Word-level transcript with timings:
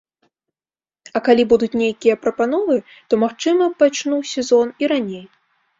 А 1.19 1.21
калі 1.27 1.43
будуць 1.51 1.69
нейкія 1.83 2.15
прапановы, 2.23 2.81
то 3.11 3.23
магчыма 3.27 3.73
пачну 3.85 4.17
сезон 4.35 4.67
і 4.85 4.93
раней. 4.97 5.25